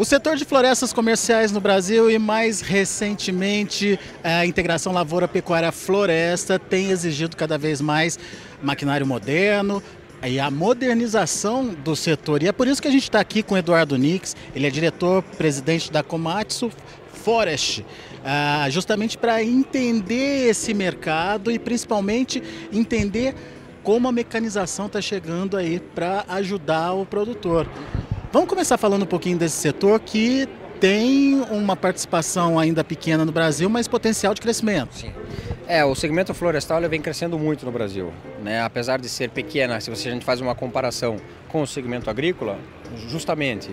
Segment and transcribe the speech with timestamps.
[0.00, 7.36] O setor de florestas comerciais no Brasil e mais recentemente a integração lavoura-pecuária-floresta tem exigido
[7.36, 8.18] cada vez mais
[8.62, 9.82] maquinário moderno,
[10.26, 12.42] e a modernização do setor.
[12.42, 14.70] E é por isso que a gente está aqui com o Eduardo Nix, ele é
[14.70, 16.70] diretor-presidente da Komatsu
[17.22, 17.84] Forest,
[18.24, 22.42] ah, justamente para entender esse mercado e principalmente
[22.72, 23.34] entender
[23.82, 27.68] como a mecanização está chegando aí para ajudar o produtor.
[28.32, 30.48] Vamos começar falando um pouquinho desse setor que
[30.78, 34.94] tem uma participação ainda pequena no Brasil, mas potencial de crescimento.
[34.94, 35.12] Sim.
[35.66, 38.62] É, o segmento florestal vem crescendo muito no Brasil, né?
[38.62, 41.16] Apesar de ser pequena, se você, a gente faz uma comparação
[41.48, 42.56] com o segmento agrícola,
[43.08, 43.70] justamente.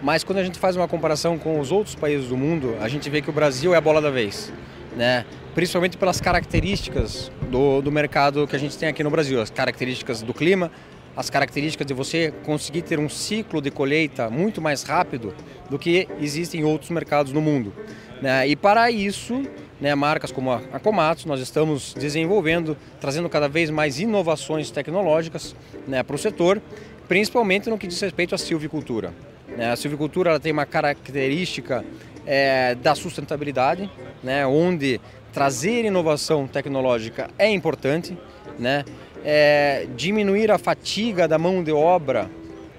[0.00, 3.10] Mas quando a gente faz uma comparação com os outros países do mundo, a gente
[3.10, 4.52] vê que o Brasil é a bola da vez,
[4.96, 5.24] né?
[5.52, 10.22] Principalmente pelas características do, do mercado que a gente tem aqui no Brasil, as características
[10.22, 10.70] do clima,
[11.16, 15.34] as características de você conseguir ter um ciclo de colheita muito mais rápido
[15.70, 17.72] do que existe em outros mercados no mundo.
[18.20, 18.48] Né?
[18.48, 19.42] E para isso,
[19.80, 25.56] né, marcas como a Komatsu, nós estamos desenvolvendo, trazendo cada vez mais inovações tecnológicas
[25.88, 26.60] né, para o setor,
[27.08, 29.12] principalmente no que diz respeito à silvicultura.
[29.56, 29.70] Né?
[29.70, 31.84] A silvicultura tem uma característica
[32.26, 33.90] é, da sustentabilidade,
[34.22, 35.00] né, onde
[35.32, 38.16] trazer inovação tecnológica é importante,
[38.58, 38.84] né?
[39.28, 42.30] É, diminuir a fatiga da mão de obra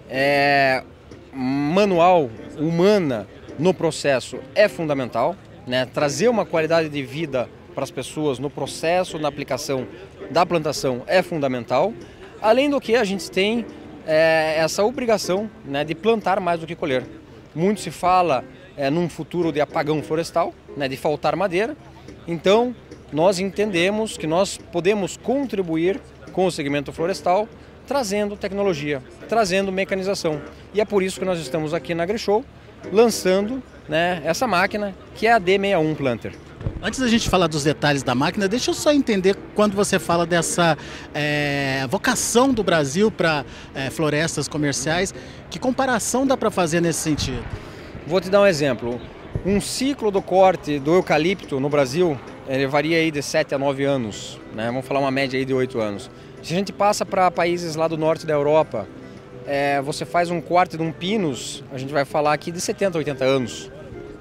[0.10, 0.82] é,
[1.34, 3.28] manual, humana,
[3.60, 5.36] no processo é fundamental.
[5.68, 5.86] Né?
[5.86, 9.86] Trazer uma qualidade de vida para as pessoas no processo, na aplicação
[10.32, 11.94] da plantação é fundamental.
[12.42, 13.66] Além do que a gente tem
[14.06, 17.04] é, essa obrigação né, de plantar mais do que colher.
[17.54, 18.46] Muito se fala
[18.78, 21.76] é, num futuro de apagão florestal, né, de faltar madeira.
[22.26, 22.74] Então,
[23.12, 26.00] nós entendemos que nós podemos contribuir
[26.32, 27.48] com o segmento florestal,
[27.88, 30.42] trazendo tecnologia, trazendo mecanização.
[30.74, 32.44] E é por isso que nós estamos aqui na AgriShow
[32.92, 36.34] lançando né, essa máquina que é a D61 Planter.
[36.82, 40.26] Antes da gente falar dos detalhes da máquina, deixa eu só entender quando você fala
[40.26, 40.78] dessa
[41.14, 45.14] é, vocação do Brasil para é, florestas comerciais,
[45.50, 47.44] que comparação dá para fazer nesse sentido?
[48.06, 49.00] Vou te dar um exemplo.
[49.46, 53.84] Um ciclo do corte do eucalipto no Brasil ele varia aí de 7 a 9
[53.84, 54.68] anos, né?
[54.68, 56.10] vamos falar uma média aí de 8 anos.
[56.42, 58.88] Se a gente passa para países lá do norte da Europa,
[59.46, 62.98] é, você faz um quarto de um pinus, a gente vai falar aqui de 70,
[62.98, 63.72] 80 anos.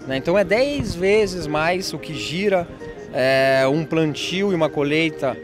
[0.07, 0.17] Né?
[0.17, 2.67] Então é 10 vezes mais o que gira
[3.13, 5.37] é, um plantio e uma colheita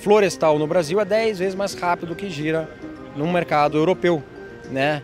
[0.00, 2.68] florestal no Brasil, é 10 vezes mais rápido do que gira
[3.16, 4.22] no mercado europeu.
[4.70, 5.02] Né?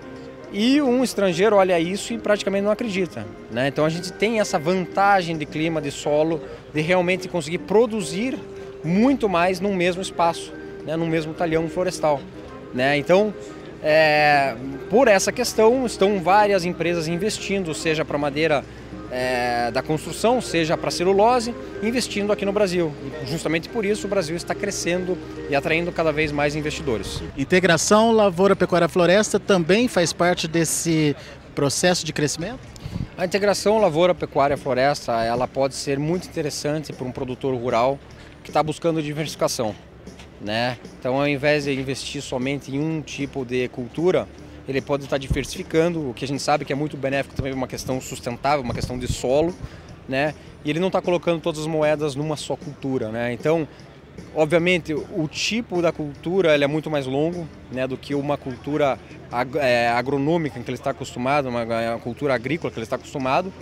[0.53, 3.27] E um estrangeiro olha isso e praticamente não acredita.
[3.51, 3.69] Né?
[3.69, 6.41] Então a gente tem essa vantagem de clima, de solo,
[6.75, 8.39] de realmente conseguir produzir
[8.85, 10.53] muito mais num mesmo espaço
[10.85, 12.21] né, no mesmo talhão florestal.
[12.75, 12.97] Né?
[12.97, 13.33] Então,
[13.83, 14.55] é,
[14.91, 18.65] por essa questão, estão várias empresas investindo, seja para madeira
[19.13, 22.91] é, da construção, seja para celulose, investindo aqui no Brasil.
[23.23, 25.19] E justamente por isso o Brasil está crescendo
[25.51, 27.23] e atraindo cada vez mais investidores.
[27.37, 31.15] Integração Lavoura Pecuária Floresta também faz parte desse
[31.55, 32.61] processo de crescimento?
[33.17, 37.99] A integração Lavoura Pecuária Floresta ela pode ser muito interessante para um produtor rural
[38.43, 39.75] que está buscando diversificação.
[40.41, 40.79] Né?
[40.99, 44.27] Então, ao invés de investir somente em um tipo de cultura,
[44.69, 47.67] ele pode estar diversificando, o que a gente sabe que é muito benéfico também uma
[47.67, 49.55] questão sustentável, uma questão de solo,
[50.09, 50.35] né?
[50.65, 53.33] E ele não está colocando todas as moedas numa só cultura, né?
[53.33, 53.67] Então,
[54.35, 58.99] obviamente, o tipo da cultura ele é muito mais longo, né, do que uma cultura
[59.31, 63.53] ag é, agronômica que ele está acostumado, uma, uma cultura agrícola que ele está acostumado.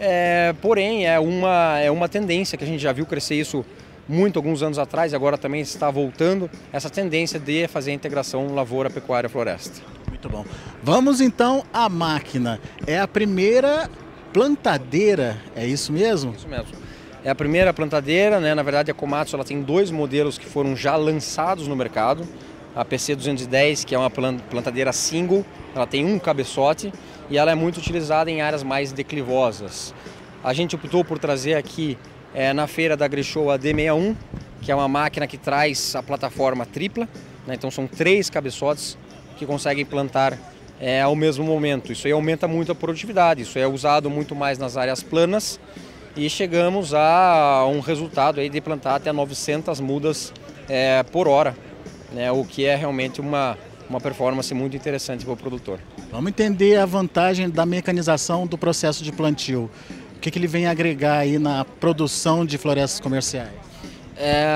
[0.00, 3.64] É, porém, é uma é uma tendência que a gente já viu crescer isso
[4.08, 8.54] muito alguns anos atrás, e agora também está voltando essa tendência de fazer a integração
[8.54, 9.97] lavoura, pecuária, floresta.
[10.18, 10.44] Muito bom.
[10.82, 12.60] Vamos então à máquina.
[12.88, 13.88] É a primeira
[14.32, 16.34] plantadeira, é isso mesmo?
[16.36, 16.72] Isso mesmo.
[17.22, 18.52] É a primeira plantadeira, né?
[18.52, 22.26] Na verdade, a Komatsu ela tem dois modelos que foram já lançados no mercado.
[22.74, 26.92] A PC 210, que é uma plantadeira single, ela tem um cabeçote
[27.30, 29.94] e ela é muito utilizada em áreas mais declivosas.
[30.42, 31.96] A gente optou por trazer aqui
[32.34, 34.16] é, na feira da Grishow a D61,
[34.62, 37.08] que é uma máquina que traz a plataforma tripla,
[37.46, 37.54] né?
[37.54, 38.98] então são três cabeçotes
[39.38, 40.38] que conseguem plantar
[40.80, 41.92] é, ao mesmo momento.
[41.92, 45.58] Isso aí aumenta muito a produtividade, isso é usado muito mais nas áreas planas
[46.16, 50.32] e chegamos a um resultado aí de plantar até 900 mudas
[50.68, 51.56] é, por hora,
[52.12, 52.30] né?
[52.32, 53.56] o que é realmente uma,
[53.88, 55.78] uma performance muito interessante para o produtor.
[56.10, 59.70] Vamos entender a vantagem da mecanização do processo de plantio.
[60.16, 63.52] O que, que ele vem agregar aí na produção de florestas comerciais?
[64.16, 64.48] É,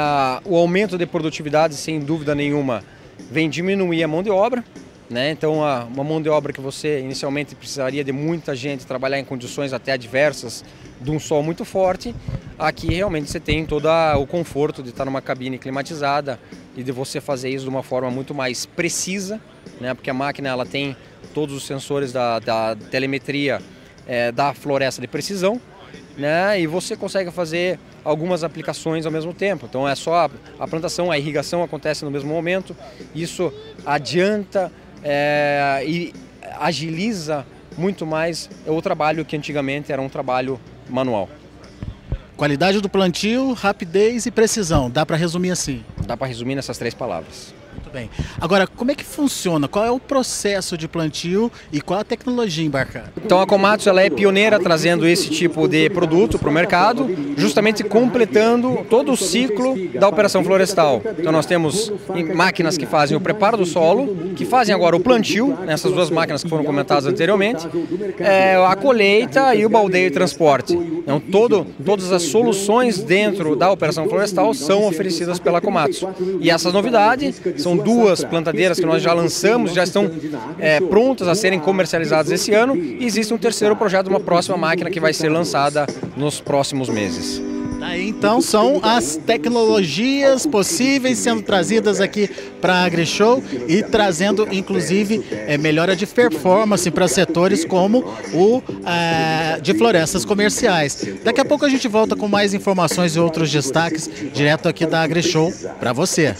[0.45, 2.83] o aumento de produtividade, sem dúvida nenhuma,
[3.31, 4.65] vem diminuir a mão de obra,
[5.11, 5.31] Né?
[5.31, 9.75] Então, uma mão de obra que você inicialmente precisaria de muita gente trabalhar em condições
[9.75, 10.65] até adversas,
[11.03, 12.15] de um sol muito forte,
[12.59, 13.89] aqui realmente você tem todo
[14.19, 16.41] o conforto de estar numa cabine climatizada
[16.77, 19.39] e de você fazer isso de uma forma muito mais precisa,
[19.81, 19.93] né?
[19.93, 20.97] porque a máquina ela tem
[21.35, 23.61] todos os sensores da, da telemetria
[24.07, 25.61] é, da floresta de precisão,
[26.17, 26.61] né?
[26.61, 29.67] E você consegue fazer algumas aplicações ao mesmo tempo.
[29.69, 30.29] Então é só
[30.59, 32.77] a, plantação, a irrigação acontece no mesmo momento.
[33.15, 33.53] Isso
[33.85, 34.73] adianta
[35.03, 36.13] é, e
[36.59, 37.47] agiliza
[37.77, 41.29] muito mais o trabalho que antigamente era um trabalho manual.
[42.37, 44.91] Qualidade do plantio, rapidez e precisão.
[44.91, 45.85] Dá para resumir assim?
[46.07, 47.55] Dá para resumir nessas três palavras
[47.93, 48.11] bem.
[48.41, 49.69] Agora, como é que funciona?
[49.69, 53.13] Qual é o processo de plantio e qual a tecnologia embarcada?
[53.25, 57.85] Então a Komatsu ela é pioneira trazendo esse tipo de produto para o mercado, justamente
[57.85, 61.03] completando todo o ciclo da operação florestal.
[61.19, 61.93] Então nós temos
[62.35, 66.43] máquinas que fazem o preparo do solo, que fazem agora o plantio, nessas duas máquinas
[66.43, 67.69] que foram comentadas anteriormente,
[68.19, 70.75] é, a colheita e o baldeio e transporte.
[70.75, 76.09] Então todo, todas as soluções dentro da operação florestal são oferecidas pela Komatsu.
[76.41, 80.11] E essas novidades são duas plantadeiras que nós já lançamos, já estão
[80.59, 84.91] é, prontas a serem comercializadas esse ano e existe um terceiro projeto, uma próxima máquina
[84.91, 85.87] que vai ser lançada
[86.17, 87.43] nos próximos meses.
[87.97, 92.31] Então são as tecnologias possíveis sendo trazidas aqui
[92.61, 99.61] para a AgriShow e trazendo inclusive é, melhora de performance para setores como o é,
[99.61, 101.05] de florestas comerciais.
[101.25, 105.03] Daqui a pouco a gente volta com mais informações e outros destaques direto aqui da
[105.03, 106.35] AgriShow para você.